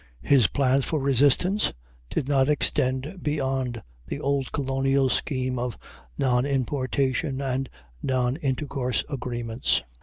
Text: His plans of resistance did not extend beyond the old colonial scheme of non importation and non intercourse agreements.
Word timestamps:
His 0.23 0.47
plans 0.47 0.87
of 0.91 0.93
resistance 1.03 1.73
did 2.09 2.27
not 2.27 2.49
extend 2.49 3.19
beyond 3.21 3.83
the 4.07 4.19
old 4.19 4.51
colonial 4.51 5.09
scheme 5.09 5.59
of 5.59 5.77
non 6.17 6.43
importation 6.43 7.39
and 7.39 7.69
non 8.01 8.35
intercourse 8.37 9.03
agreements. 9.11 9.83